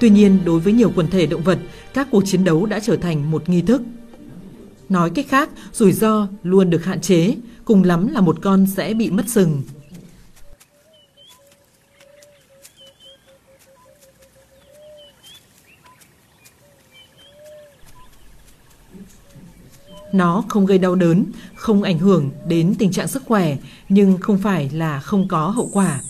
Tuy 0.00 0.10
nhiên, 0.10 0.38
đối 0.44 0.60
với 0.60 0.72
nhiều 0.72 0.92
quần 0.94 1.10
thể 1.10 1.26
động 1.26 1.42
vật, 1.42 1.58
các 1.94 2.08
cuộc 2.10 2.22
chiến 2.26 2.44
đấu 2.44 2.66
đã 2.66 2.80
trở 2.80 2.96
thành 2.96 3.30
một 3.30 3.48
nghi 3.48 3.62
thức. 3.62 3.82
Nói 4.88 5.10
cách 5.10 5.26
khác, 5.28 5.50
rủi 5.72 5.92
ro 5.92 6.28
luôn 6.42 6.70
được 6.70 6.84
hạn 6.84 7.00
chế, 7.00 7.34
cùng 7.64 7.84
lắm 7.84 8.06
là 8.06 8.20
một 8.20 8.38
con 8.42 8.66
sẽ 8.66 8.94
bị 8.94 9.10
mất 9.10 9.28
sừng. 9.28 9.62
Nó 20.12 20.44
không 20.48 20.66
gây 20.66 20.78
đau 20.78 20.94
đớn, 20.94 21.24
không 21.54 21.82
ảnh 21.82 21.98
hưởng 21.98 22.30
đến 22.46 22.74
tình 22.78 22.92
trạng 22.92 23.08
sức 23.08 23.22
khỏe, 23.26 23.56
nhưng 23.88 24.18
không 24.18 24.38
phải 24.38 24.70
là 24.70 25.00
không 25.00 25.28
có 25.28 25.48
hậu 25.48 25.70
quả. 25.72 26.00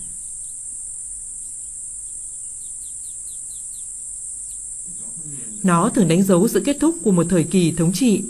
Nó 5.63 5.89
thường 5.89 6.07
đánh 6.07 6.23
dấu 6.23 6.47
sự 6.47 6.61
kết 6.65 6.77
thúc 6.79 6.95
của 7.03 7.11
một 7.11 7.25
thời 7.29 7.43
kỳ 7.43 7.71
thống 7.71 7.93
trị. 7.93 8.23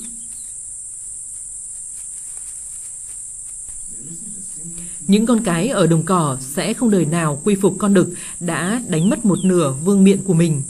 Những 5.08 5.25
con 5.25 5.44
cái 5.44 5.68
ở 5.68 5.88
đồng 5.88 6.04
cỏ 6.04 6.38
sẽ 6.42 6.74
không 6.74 6.92
đời 6.92 7.06
nào 7.06 7.42
quy 7.44 7.56
phục 7.56 7.75
con 7.80 7.94
đực 7.94 8.13
đã 8.40 8.82
đánh 8.88 9.10
mất 9.10 9.25
một 9.25 9.40
nửa 9.44 9.74
vương 9.84 10.04
miện 10.04 10.24
của 10.24 10.34
mình. 10.34 10.62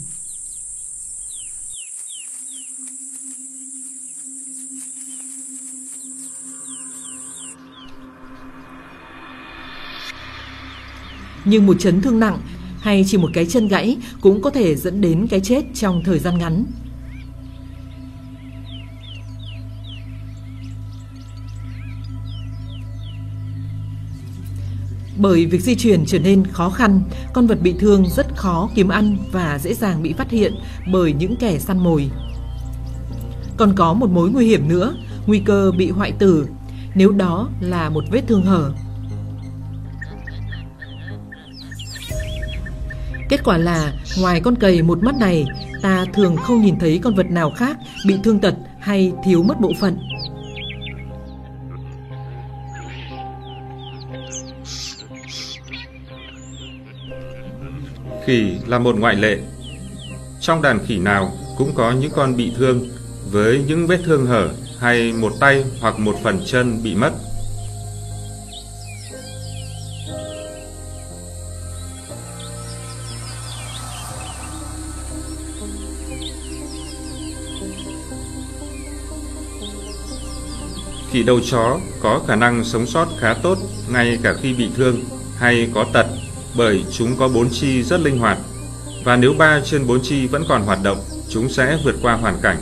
Nhưng 11.44 11.66
một 11.66 11.76
chấn 11.78 12.02
thương 12.02 12.20
nặng 12.20 12.40
hay 12.84 13.04
chỉ 13.06 13.18
một 13.18 13.30
cái 13.32 13.46
chân 13.46 13.68
gãy 13.68 13.96
cũng 14.20 14.42
có 14.42 14.50
thể 14.50 14.76
dẫn 14.76 15.00
đến 15.00 15.26
cái 15.30 15.40
chết 15.40 15.64
trong 15.74 16.02
thời 16.04 16.18
gian 16.18 16.38
ngắn. 16.38 16.64
Bởi 25.16 25.46
việc 25.46 25.60
di 25.60 25.74
chuyển 25.74 26.04
trở 26.06 26.18
nên 26.18 26.46
khó 26.46 26.70
khăn, 26.70 27.02
con 27.32 27.46
vật 27.46 27.62
bị 27.62 27.74
thương 27.78 28.04
rất 28.10 28.36
khó 28.36 28.70
kiếm 28.74 28.88
ăn 28.88 29.16
và 29.32 29.58
dễ 29.58 29.74
dàng 29.74 30.02
bị 30.02 30.12
phát 30.12 30.30
hiện 30.30 30.54
bởi 30.92 31.12
những 31.12 31.36
kẻ 31.36 31.58
săn 31.58 31.78
mồi. 31.78 32.10
Còn 33.56 33.72
có 33.76 33.94
một 33.94 34.10
mối 34.10 34.30
nguy 34.30 34.46
hiểm 34.46 34.68
nữa, 34.68 34.94
nguy 35.26 35.38
cơ 35.38 35.72
bị 35.78 35.90
hoại 35.90 36.12
tử, 36.12 36.46
nếu 36.94 37.10
đó 37.10 37.48
là 37.60 37.90
một 37.90 38.04
vết 38.10 38.22
thương 38.26 38.42
hở. 38.42 38.72
Kết 43.28 43.44
quả 43.44 43.58
là, 43.58 43.92
ngoài 44.20 44.40
con 44.40 44.56
cầy 44.56 44.82
một 44.82 45.02
mắt 45.02 45.14
này, 45.16 45.46
ta 45.82 46.04
thường 46.14 46.36
không 46.36 46.62
nhìn 46.62 46.78
thấy 46.78 47.00
con 47.02 47.14
vật 47.14 47.26
nào 47.30 47.50
khác 47.56 47.76
bị 48.06 48.14
thương 48.24 48.38
tật 48.38 48.54
hay 48.80 49.12
thiếu 49.24 49.42
mất 49.42 49.60
bộ 49.60 49.72
phận. 49.80 49.98
Khỉ 58.26 58.58
là 58.66 58.78
một 58.78 58.98
ngoại 58.98 59.14
lệ. 59.14 59.38
Trong 60.40 60.62
đàn 60.62 60.86
khỉ 60.86 60.98
nào 60.98 61.32
cũng 61.56 61.72
có 61.74 61.92
những 61.92 62.12
con 62.14 62.36
bị 62.36 62.52
thương 62.56 62.88
với 63.30 63.64
những 63.66 63.86
vết 63.86 64.00
thương 64.04 64.26
hở 64.26 64.48
hay 64.80 65.12
một 65.12 65.32
tay 65.40 65.64
hoặc 65.80 65.98
một 65.98 66.16
phần 66.22 66.40
chân 66.46 66.82
bị 66.82 66.94
mất. 66.94 67.12
Khỉ 81.14 81.22
đầu 81.22 81.40
chó 81.50 81.78
có 82.00 82.20
khả 82.26 82.36
năng 82.36 82.64
sống 82.64 82.86
sót 82.86 83.08
khá 83.18 83.34
tốt 83.34 83.58
ngay 83.88 84.18
cả 84.22 84.34
khi 84.42 84.52
bị 84.52 84.70
thương 84.76 85.00
hay 85.36 85.70
có 85.74 85.86
tật 85.92 86.06
bởi 86.56 86.84
chúng 86.92 87.16
có 87.16 87.28
bốn 87.28 87.50
chi 87.50 87.82
rất 87.82 88.00
linh 88.00 88.18
hoạt 88.18 88.38
và 89.04 89.16
nếu 89.16 89.34
ba 89.38 89.60
trên 89.64 89.86
bốn 89.86 90.02
chi 90.02 90.26
vẫn 90.26 90.44
còn 90.48 90.62
hoạt 90.62 90.78
động, 90.82 90.98
chúng 91.28 91.48
sẽ 91.48 91.78
vượt 91.84 91.94
qua 92.02 92.14
hoàn 92.14 92.38
cảnh. 92.42 92.56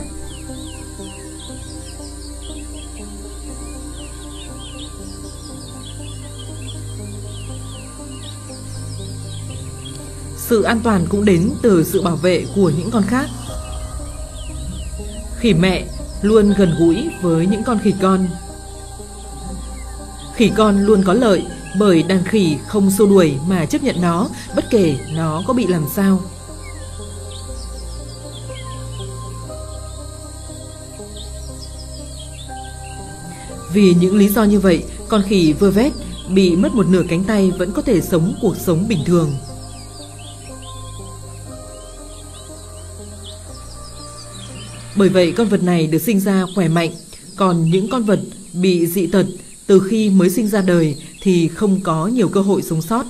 Sự 10.36 10.62
an 10.62 10.80
toàn 10.84 11.06
cũng 11.08 11.24
đến 11.24 11.50
từ 11.62 11.84
sự 11.84 12.02
bảo 12.02 12.16
vệ 12.16 12.46
của 12.54 12.72
những 12.78 12.90
con 12.90 13.02
khác. 13.02 13.26
Khỉ 15.38 15.54
mẹ 15.54 15.84
luôn 16.22 16.54
gần 16.58 16.74
gũi 16.78 17.10
với 17.22 17.46
những 17.46 17.62
con 17.66 17.78
khỉ 17.84 17.94
con. 18.02 18.26
Khỉ 20.42 20.50
con 20.56 20.84
luôn 20.84 21.02
có 21.04 21.14
lợi 21.14 21.42
bởi 21.78 22.02
đàn 22.02 22.24
khỉ 22.24 22.56
không 22.66 22.90
xô 22.90 23.06
đuổi 23.06 23.34
mà 23.48 23.66
chấp 23.66 23.82
nhận 23.82 24.00
nó 24.00 24.28
bất 24.56 24.64
kể 24.70 24.96
nó 25.14 25.42
có 25.46 25.54
bị 25.54 25.66
làm 25.66 25.84
sao. 25.94 26.20
Vì 33.72 33.94
những 33.94 34.16
lý 34.16 34.28
do 34.28 34.44
như 34.44 34.60
vậy, 34.60 34.84
con 35.08 35.22
khỉ 35.22 35.52
vơ 35.52 35.70
vét 35.70 35.92
bị 36.28 36.56
mất 36.56 36.74
một 36.74 36.86
nửa 36.86 37.02
cánh 37.08 37.24
tay 37.24 37.50
vẫn 37.50 37.72
có 37.72 37.82
thể 37.82 38.00
sống 38.00 38.34
cuộc 38.42 38.56
sống 38.56 38.88
bình 38.88 39.04
thường. 39.06 39.34
Bởi 44.96 45.08
vậy 45.08 45.32
con 45.36 45.48
vật 45.48 45.62
này 45.62 45.86
được 45.86 46.02
sinh 46.02 46.20
ra 46.20 46.44
khỏe 46.54 46.68
mạnh, 46.68 46.90
còn 47.36 47.70
những 47.70 47.90
con 47.90 48.02
vật 48.02 48.20
bị 48.52 48.86
dị 48.86 49.06
tật 49.06 49.26
từ 49.66 49.86
khi 49.90 50.10
mới 50.10 50.30
sinh 50.30 50.48
ra 50.48 50.60
đời 50.60 50.96
thì 51.20 51.48
không 51.48 51.80
có 51.80 52.06
nhiều 52.06 52.28
cơ 52.28 52.40
hội 52.40 52.62
sống 52.62 52.82
sót. 52.82 53.06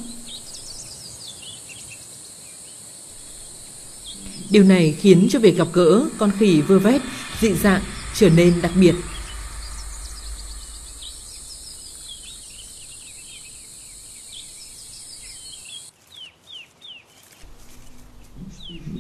Điều 4.51 4.65
này 4.65 4.95
khiến 5.01 5.29
cho 5.31 5.39
việc 5.39 5.57
gặp 5.57 5.69
gỡ 5.73 6.05
con 6.19 6.33
khỉ 6.39 6.61
vơ 6.61 6.79
vét 6.79 7.03
dị 7.41 7.55
dạng 7.55 7.83
trở 8.15 8.31
nên 8.31 8.63
đặc 8.63 8.73
biệt. 8.81 8.95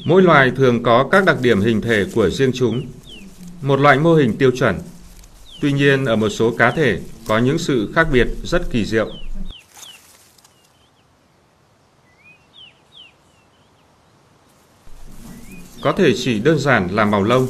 Mỗi 0.04 0.22
loài 0.22 0.52
thường 0.56 0.82
có 0.82 1.08
các 1.12 1.24
đặc 1.24 1.40
điểm 1.40 1.60
hình 1.60 1.80
thể 1.80 2.04
của 2.14 2.30
riêng 2.30 2.50
chúng. 2.54 2.86
Một 3.62 3.80
loại 3.80 3.98
mô 3.98 4.14
hình 4.14 4.36
tiêu 4.38 4.50
chuẩn. 4.58 4.78
Tuy 5.62 5.72
nhiên 5.72 6.04
ở 6.04 6.16
một 6.16 6.28
số 6.28 6.54
cá 6.58 6.70
thể 6.70 6.98
có 7.28 7.38
những 7.38 7.58
sự 7.58 7.92
khác 7.94 8.06
biệt 8.12 8.28
rất 8.44 8.70
kỳ 8.70 8.84
diệu. 8.84 9.10
Có 15.82 15.92
thể 15.92 16.14
chỉ 16.16 16.38
đơn 16.38 16.58
giản 16.58 16.88
là 16.92 17.04
màu 17.04 17.22
lông. 17.22 17.46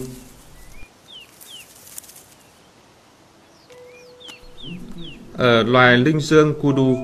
Ở 5.32 5.62
loài 5.62 5.96
linh 5.96 6.20
dương 6.20 6.54
kudu, 6.60 6.96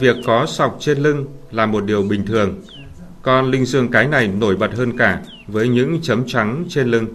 việc 0.00 0.16
có 0.26 0.46
sọc 0.46 0.76
trên 0.80 0.98
lưng 0.98 1.26
là 1.50 1.66
một 1.66 1.84
điều 1.84 2.02
bình 2.02 2.26
thường 2.26 2.62
con 3.22 3.50
linh 3.50 3.64
dương 3.64 3.90
cái 3.90 4.08
này 4.08 4.28
nổi 4.28 4.56
bật 4.56 4.74
hơn 4.74 4.98
cả 4.98 5.22
với 5.46 5.68
những 5.68 5.98
chấm 6.02 6.26
trắng 6.26 6.64
trên 6.68 6.88
lưng. 6.90 7.06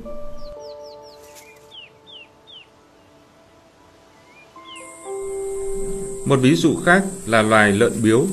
Một 6.29 6.39
ví 6.39 6.55
dụ 6.55 6.75
khác 6.85 7.03
là 7.25 7.41
loài 7.41 7.71
lợn 7.71 8.01
biếu. 8.03 8.25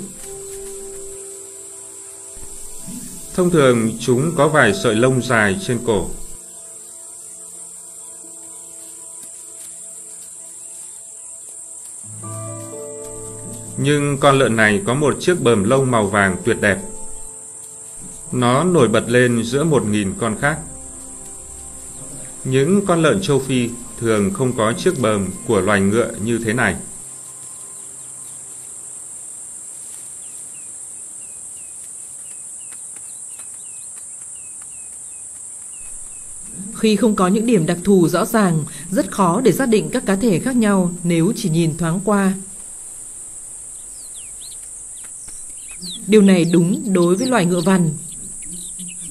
Thông 3.35 3.51
thường, 3.51 3.91
chúng 4.01 4.33
có 4.37 4.49
vài 4.49 4.75
sợi 4.83 4.95
lông 4.95 5.23
dài 5.23 5.59
trên 5.67 5.79
cổ. 5.87 6.11
Nhưng 13.77 14.19
con 14.21 14.39
lợn 14.39 14.57
này 14.57 14.83
có 14.87 14.95
một 14.95 15.17
chiếc 15.21 15.41
bờm 15.41 15.65
lông 15.65 15.91
màu 15.91 16.07
vàng 16.07 16.37
tuyệt 16.45 16.61
đẹp. 16.61 16.79
Nó 18.33 18.65
nổi 18.65 18.89
bật 18.89 19.05
lên 19.09 19.43
giữa 19.45 19.65
một 19.65 19.87
nghìn 19.87 20.15
con 20.19 20.37
khác. 20.41 20.59
Những 22.45 22.87
con 22.87 23.03
lợn 23.03 23.21
châu 23.23 23.39
Phi 23.39 23.71
thường 24.01 24.33
không 24.35 24.53
có 24.57 24.73
chiếc 24.73 25.01
bờm 25.01 25.29
của 25.47 25.61
loài 25.61 25.81
ngựa 25.81 26.11
như 26.25 26.41
thế 26.45 26.53
này. 26.53 26.77
Khi 36.79 36.97
không 36.97 37.15
có 37.17 37.29
những 37.29 37.47
điểm 37.47 37.67
đặc 37.67 37.79
thù 37.85 38.09
rõ 38.09 38.25
ràng, 38.25 38.65
rất 38.91 39.11
khó 39.11 39.41
để 39.41 39.53
xác 39.53 39.69
định 39.69 39.89
các 39.93 40.07
cá 40.07 40.17
thể 40.17 40.39
khác 40.39 40.57
nhau 40.57 40.93
nếu 41.05 41.33
chỉ 41.37 41.49
nhìn 41.49 41.77
thoáng 41.77 42.01
qua. 42.05 42.35
Điều 46.07 46.23
này 46.23 46.45
đúng 46.45 46.93
đối 46.93 47.17
với 47.17 47.27
loài 47.29 47.47
ngựa 47.47 47.61
vằn 47.61 47.91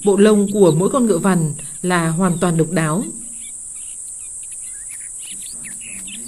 Bộ 0.05 0.17
lông 0.17 0.51
của 0.51 0.71
mỗi 0.71 0.89
con 0.89 1.05
ngựa 1.05 1.17
vằn 1.17 1.53
là 1.81 2.09
hoàn 2.09 2.37
toàn 2.37 2.57
độc 2.57 2.71
đáo. 2.71 3.03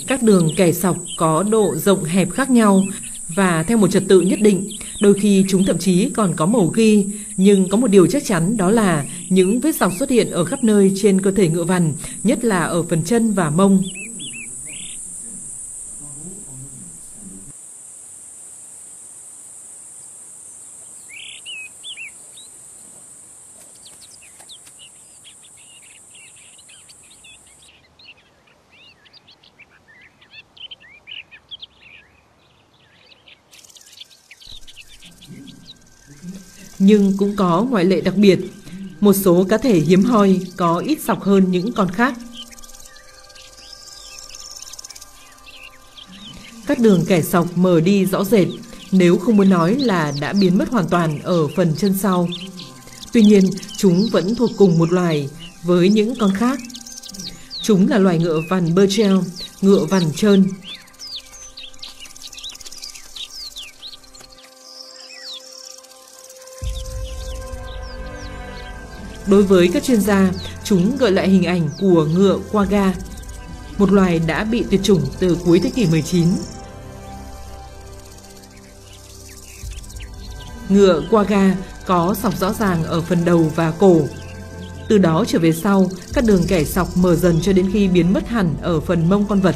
Các 0.08 0.24
đường 0.24 0.52
kẻ 0.58 0.72
sọc 0.72 0.98
có 1.18 1.44
độ 1.44 1.76
rộng 1.76 2.04
hẹp 2.04 2.32
khác 2.32 2.50
nhau 2.50 2.84
và 3.28 3.64
theo 3.64 3.78
một 3.78 3.92
trật 3.92 4.04
tự 4.08 4.22
nhất 4.22 4.40
định, 4.42 4.77
đôi 5.02 5.14
khi 5.14 5.46
chúng 5.48 5.64
thậm 5.66 5.78
chí 5.78 6.10
còn 6.10 6.34
có 6.36 6.46
màu 6.46 6.68
ghi, 6.68 7.06
nhưng 7.38 7.70
có 7.70 7.78
một 7.78 7.88
điều 7.88 8.08
chắc 8.08 8.26
chắn 8.26 8.58
đó 8.58 8.72
là 8.72 9.06
những 9.30 9.60
vết 9.60 9.76
sọc 9.76 9.94
xuất 10.00 10.10
hiện 10.10 10.32
ở 10.32 10.46
khắp 10.46 10.64
nơi 10.64 10.92
trên 10.96 11.22
cơ 11.22 11.32
thể 11.32 11.48
ngựa 11.48 11.64
vằn, 11.64 11.94
nhất 12.24 12.46
là 12.46 12.64
ở 12.64 12.84
phần 12.84 13.04
chân 13.04 13.32
và 13.32 13.50
mông. 13.50 13.84
Nhưng 36.80 37.18
cũng 37.18 37.36
có 37.36 37.66
ngoại 37.70 37.86
lệ 37.86 38.02
đặc 38.02 38.16
biệt. 38.16 38.40
Một 39.00 39.14
số 39.14 39.46
cá 39.50 39.58
thể 39.58 39.80
hiếm 39.80 40.04
hoi 40.04 40.40
có 40.58 40.78
ít 40.78 41.00
sọc 41.02 41.24
hơn 41.24 41.52
những 41.52 41.74
con 41.74 41.92
khác. 41.92 42.14
Các 46.68 46.80
đường 46.80 47.06
kẻ 47.08 47.22
sọc 47.22 47.58
mờ 47.58 47.82
đi 47.82 48.06
rõ 48.06 48.24
rệt, 48.24 48.48
nếu 48.92 49.18
không 49.18 49.38
muốn 49.38 49.50
nói 49.50 49.76
là 49.76 50.14
đã 50.22 50.34
biến 50.34 50.58
mất 50.58 50.70
hoàn 50.70 50.88
toàn 50.88 51.20
ở 51.24 51.48
phần 51.48 51.76
chân 51.78 51.98
sau. 52.02 52.28
Tuy 53.14 53.22
nhiên, 53.22 53.50
chúng 53.78 54.08
vẫn 54.12 54.36
thuộc 54.36 54.52
cùng 54.58 54.78
một 54.78 54.92
loài 54.92 55.30
với 55.64 55.90
những 55.90 56.14
con 56.20 56.34
khác. 56.36 56.60
Chúng 57.62 57.88
là 57.88 57.98
loài 57.98 58.20
ngựa 58.20 58.42
vằn 58.50 58.76
Burchell, 58.76 59.18
ngựa 59.62 59.86
vằn 59.86 60.04
trơn, 60.16 60.46
Đối 69.38 69.46
với 69.46 69.70
các 69.74 69.84
chuyên 69.84 70.02
gia, 70.02 70.32
Chúng 70.64 70.98
gợi 70.98 71.12
lại 71.12 71.30
hình 71.30 71.44
ảnh 71.44 71.70
của 71.80 72.06
ngựa 72.06 72.40
quagga, 72.52 72.94
một 73.78 73.92
loài 73.92 74.20
đã 74.20 74.44
bị 74.44 74.66
tuyệt 74.72 74.84
chủng 74.84 75.02
từ 75.20 75.38
cuối 75.46 75.60
thế 75.60 75.70
kỷ 75.70 75.86
19. 75.86 76.28
Ngựa 80.70 81.02
quagga 81.12 81.56
có 81.86 82.16
sọc 82.22 82.40
rõ 82.40 82.54
ràng 82.54 82.84
ở 82.84 83.02
phần 83.02 83.26
đầu 83.26 83.52
và 83.56 83.72
cổ. 83.72 84.02
Từ 84.90 84.98
đó 84.98 85.26
trở 85.28 85.40
về 85.40 85.54
sau, 85.54 85.90
các 86.14 86.24
đường 86.28 86.44
kẻ 86.48 86.64
sọc 86.64 86.98
mở 86.98 87.16
dần 87.16 87.40
cho 87.42 87.54
đến 87.54 87.70
khi 87.74 87.88
biến 87.88 88.14
mất 88.14 88.28
hẳn 88.28 88.56
ở 88.62 88.80
phần 88.80 89.10
mông 89.10 89.26
con 89.30 89.40
vật. 89.40 89.56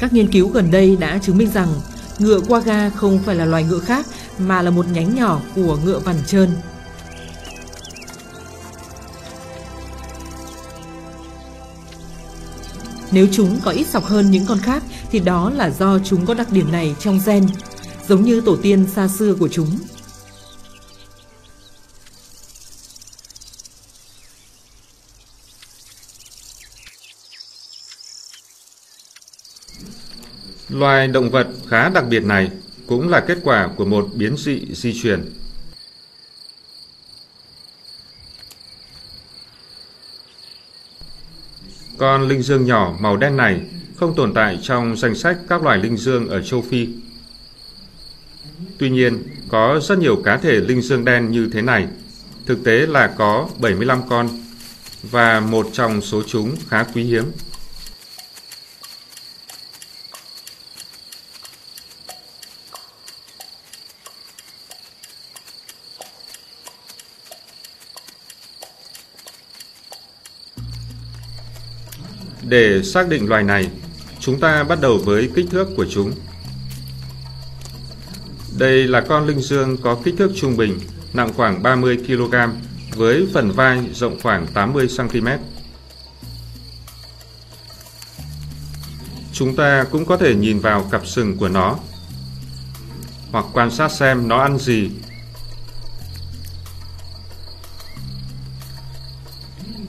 Các 0.00 0.12
nghiên 0.12 0.32
cứu 0.32 0.48
gần 0.48 0.70
đây 0.70 0.96
đã 0.96 1.18
chứng 1.22 1.38
minh 1.38 1.50
rằng 1.54 1.68
ngựa 2.18 2.40
quagga 2.40 2.90
không 2.90 3.18
phải 3.18 3.34
là 3.34 3.44
loài 3.44 3.64
ngựa 3.64 3.78
khác 3.78 4.06
mà 4.38 4.62
là 4.62 4.70
một 4.70 4.86
nhánh 4.92 5.14
nhỏ 5.14 5.40
của 5.54 5.78
ngựa 5.84 5.98
vằn 5.98 6.16
trơn. 6.26 6.50
Nếu 13.10 13.26
chúng 13.32 13.60
có 13.64 13.70
ít 13.70 13.86
sọc 13.86 14.04
hơn 14.04 14.30
những 14.30 14.46
con 14.46 14.58
khác 14.58 14.82
thì 15.10 15.18
đó 15.18 15.50
là 15.50 15.70
do 15.70 15.98
chúng 15.98 16.26
có 16.26 16.34
đặc 16.34 16.52
điểm 16.52 16.72
này 16.72 16.94
trong 17.00 17.20
gen, 17.26 17.46
giống 18.08 18.24
như 18.24 18.40
tổ 18.40 18.56
tiên 18.62 18.86
xa 18.94 19.08
xưa 19.08 19.34
của 19.34 19.48
chúng. 19.48 19.78
Loài 30.72 31.08
động 31.08 31.30
vật 31.30 31.48
khá 31.68 31.88
đặc 31.88 32.04
biệt 32.08 32.24
này 32.24 32.50
cũng 32.86 33.08
là 33.08 33.20
kết 33.20 33.38
quả 33.42 33.68
của 33.76 33.84
một 33.84 34.08
biến 34.14 34.36
dị 34.36 34.60
di 34.74 35.02
truyền. 35.02 35.32
Con 41.98 42.28
linh 42.28 42.42
dương 42.42 42.66
nhỏ 42.66 42.96
màu 43.00 43.16
đen 43.16 43.36
này 43.36 43.60
không 43.96 44.14
tồn 44.14 44.34
tại 44.34 44.58
trong 44.62 44.96
danh 44.96 45.14
sách 45.14 45.38
các 45.48 45.62
loài 45.62 45.78
linh 45.78 45.96
dương 45.96 46.28
ở 46.28 46.42
châu 46.42 46.62
Phi. 46.62 46.88
Tuy 48.78 48.90
nhiên, 48.90 49.22
có 49.48 49.80
rất 49.82 49.98
nhiều 49.98 50.22
cá 50.24 50.36
thể 50.36 50.52
linh 50.52 50.82
dương 50.82 51.04
đen 51.04 51.30
như 51.30 51.48
thế 51.52 51.62
này. 51.62 51.86
Thực 52.46 52.64
tế 52.64 52.86
là 52.86 53.06
có 53.06 53.48
75 53.58 54.08
con 54.08 54.28
và 55.02 55.40
một 55.40 55.66
trong 55.72 56.00
số 56.00 56.22
chúng 56.26 56.56
khá 56.68 56.84
quý 56.94 57.02
hiếm. 57.02 57.24
Để 72.52 72.82
xác 72.82 73.08
định 73.08 73.28
loài 73.28 73.42
này, 73.42 73.70
chúng 74.20 74.40
ta 74.40 74.64
bắt 74.64 74.80
đầu 74.80 74.98
với 75.04 75.30
kích 75.34 75.46
thước 75.50 75.68
của 75.76 75.86
chúng. 75.90 76.12
Đây 78.58 78.88
là 78.88 79.00
con 79.00 79.26
linh 79.26 79.40
dương 79.40 79.76
có 79.76 79.98
kích 80.04 80.14
thước 80.18 80.32
trung 80.36 80.56
bình, 80.56 80.78
nặng 81.12 81.32
khoảng 81.36 81.62
30 81.62 81.98
kg, 82.06 82.34
với 82.96 83.28
phần 83.34 83.50
vai 83.52 83.80
rộng 83.94 84.20
khoảng 84.22 84.46
80 84.46 84.88
cm. 84.96 85.28
Chúng 89.32 89.56
ta 89.56 89.84
cũng 89.90 90.06
có 90.06 90.16
thể 90.16 90.34
nhìn 90.34 90.58
vào 90.58 90.88
cặp 90.90 91.06
sừng 91.06 91.36
của 91.36 91.48
nó, 91.48 91.78
hoặc 93.30 93.44
quan 93.52 93.70
sát 93.70 93.92
xem 93.92 94.28
nó 94.28 94.38
ăn 94.38 94.58
gì. 94.58 94.90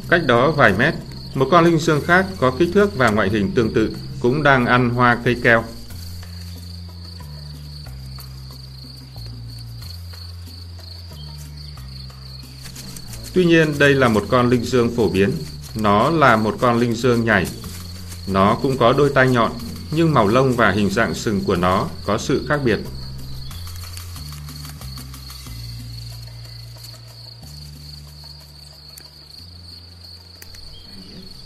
Cách 0.10 0.21
đó 0.26 0.52
vài 0.52 0.73
mét, 0.73 0.93
một 1.33 1.47
con 1.51 1.65
linh 1.65 1.79
dương 1.79 2.01
khác 2.05 2.25
có 2.37 2.51
kích 2.59 2.69
thước 2.73 2.97
và 2.97 3.09
ngoại 3.09 3.29
hình 3.29 3.51
tương 3.55 3.73
tự 3.73 3.95
cũng 4.19 4.43
đang 4.43 4.65
ăn 4.65 4.89
hoa 4.89 5.17
cây 5.23 5.37
keo. 5.43 5.63
Tuy 13.33 13.45
nhiên 13.45 13.73
đây 13.79 13.93
là 13.93 14.07
một 14.07 14.23
con 14.29 14.49
linh 14.49 14.63
dương 14.63 14.95
phổ 14.95 15.09
biến. 15.09 15.31
Nó 15.75 16.09
là 16.09 16.35
một 16.35 16.57
con 16.61 16.79
linh 16.79 16.95
dương 16.95 17.25
nhảy. 17.25 17.47
Nó 18.27 18.57
cũng 18.61 18.77
có 18.77 18.93
đôi 18.93 19.11
tai 19.15 19.27
nhọn, 19.27 19.51
nhưng 19.91 20.13
màu 20.13 20.27
lông 20.27 20.53
và 20.53 20.71
hình 20.71 20.89
dạng 20.89 21.13
sừng 21.13 21.43
của 21.43 21.55
nó 21.55 21.87
có 22.05 22.17
sự 22.17 22.45
khác 22.49 22.59
biệt. 22.65 22.79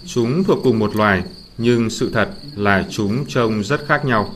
Chúng 0.10 0.44
thuộc 0.44 0.60
cùng 0.64 0.80
một 0.80 0.96
loài, 0.96 1.24
nhưng 1.58 1.90
sự 1.90 2.10
thật 2.14 2.30
là 2.56 2.86
chúng 2.90 3.26
trông 3.28 3.64
rất 3.64 3.86
khác 3.88 4.06
nhau. 4.06 4.36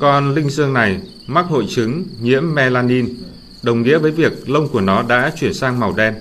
Con 0.00 0.34
linh 0.34 0.50
dương 0.50 0.72
này 0.72 1.00
mắc 1.26 1.46
hội 1.48 1.66
chứng 1.68 2.04
nhiễm 2.20 2.54
melanin, 2.54 3.14
đồng 3.62 3.82
nghĩa 3.82 3.98
với 3.98 4.10
việc 4.10 4.48
lông 4.50 4.68
của 4.68 4.80
nó 4.80 5.02
đã 5.02 5.32
chuyển 5.36 5.54
sang 5.54 5.80
màu 5.80 5.92
đen. 5.92 6.14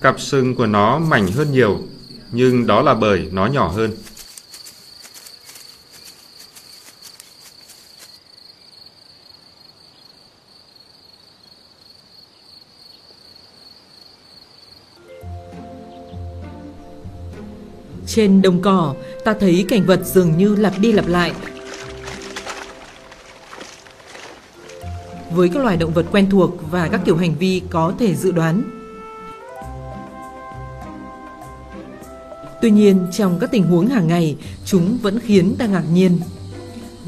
Cặp 0.00 0.20
sừng 0.20 0.54
của 0.54 0.66
nó 0.66 0.98
mảnh 0.98 1.26
hơn 1.32 1.52
nhiều, 1.52 1.82
nhưng 2.32 2.66
đó 2.66 2.82
là 2.82 2.94
bởi 2.94 3.28
nó 3.32 3.46
nhỏ 3.46 3.68
hơn. 3.68 3.96
Trên 18.14 18.42
đồng 18.42 18.62
cỏ, 18.62 18.94
ta 19.24 19.34
thấy 19.40 19.64
cảnh 19.68 19.86
vật 19.86 20.00
dường 20.04 20.38
như 20.38 20.56
lặp 20.56 20.78
đi 20.78 20.92
lặp 20.92 21.08
lại. 21.08 21.32
Với 25.30 25.48
các 25.48 25.62
loài 25.62 25.76
động 25.76 25.92
vật 25.92 26.06
quen 26.12 26.30
thuộc 26.30 26.50
và 26.70 26.88
các 26.88 27.00
kiểu 27.04 27.16
hành 27.16 27.34
vi 27.38 27.62
có 27.70 27.92
thể 27.98 28.14
dự 28.14 28.30
đoán. 28.30 28.62
Tuy 32.62 32.70
nhiên, 32.70 33.06
trong 33.12 33.38
các 33.38 33.50
tình 33.50 33.62
huống 33.62 33.86
hàng 33.86 34.06
ngày, 34.06 34.36
chúng 34.64 34.98
vẫn 35.02 35.18
khiến 35.20 35.54
ta 35.58 35.66
ngạc 35.66 35.84
nhiên. 35.92 36.20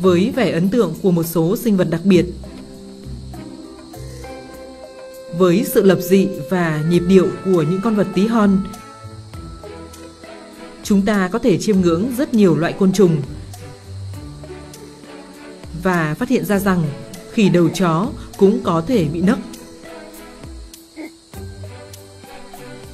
Với 0.02 0.32
vẻ 0.36 0.50
ấn 0.50 0.68
tượng 0.68 0.94
của 1.02 1.10
một 1.10 1.24
số 1.24 1.56
sinh 1.56 1.76
vật 1.76 1.88
đặc 1.90 2.00
biệt, 2.04 2.26
với 5.38 5.64
sự 5.64 5.82
lập 5.82 5.98
dị 6.00 6.28
và 6.50 6.82
nhịp 6.90 7.02
điệu 7.08 7.28
của 7.44 7.62
những 7.62 7.80
con 7.84 7.96
vật 7.96 8.06
tí 8.14 8.26
hon 8.26 8.58
chúng 10.86 11.02
ta 11.02 11.28
có 11.32 11.38
thể 11.38 11.58
chiêm 11.58 11.80
ngưỡng 11.80 12.12
rất 12.18 12.34
nhiều 12.34 12.56
loại 12.56 12.72
côn 12.72 12.92
trùng 12.92 13.22
và 15.82 16.14
phát 16.14 16.28
hiện 16.28 16.44
ra 16.44 16.58
rằng 16.58 16.84
khỉ 17.32 17.48
đầu 17.48 17.68
chó 17.68 18.06
cũng 18.36 18.60
có 18.64 18.84
thể 18.86 19.04
bị 19.04 19.20
nấc. 19.20 19.38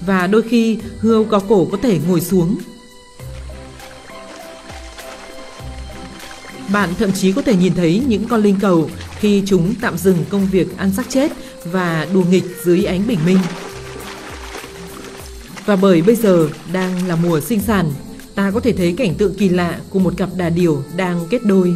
Và 0.06 0.26
đôi 0.26 0.42
khi 0.42 0.78
hươu 0.98 1.24
có 1.24 1.40
cổ 1.48 1.68
có 1.72 1.78
thể 1.82 2.00
ngồi 2.08 2.20
xuống. 2.20 2.58
Bạn 6.72 6.90
thậm 6.98 7.12
chí 7.12 7.32
có 7.32 7.42
thể 7.42 7.56
nhìn 7.56 7.74
thấy 7.74 8.02
những 8.08 8.28
con 8.28 8.42
linh 8.42 8.56
cầu 8.60 8.90
khi 9.18 9.42
chúng 9.46 9.74
tạm 9.80 9.98
dừng 9.98 10.24
công 10.30 10.46
việc 10.46 10.76
ăn 10.76 10.92
xác 10.92 11.08
chết 11.08 11.32
và 11.64 12.08
đùa 12.14 12.24
nghịch 12.30 12.44
dưới 12.64 12.84
ánh 12.84 13.06
bình 13.06 13.18
minh. 13.26 13.38
Và 15.66 15.76
bởi 15.76 16.02
bây 16.02 16.16
giờ 16.16 16.48
đang 16.72 17.06
là 17.06 17.16
mùa 17.16 17.40
sinh 17.40 17.60
sản, 17.60 17.90
ta 18.34 18.50
có 18.50 18.60
thể 18.60 18.72
thấy 18.72 18.94
cảnh 18.98 19.14
tượng 19.14 19.34
kỳ 19.34 19.48
lạ 19.48 19.78
của 19.90 19.98
một 19.98 20.14
cặp 20.16 20.28
đà 20.36 20.48
điểu 20.48 20.82
đang 20.96 21.20
kết 21.30 21.44
đôi. 21.44 21.74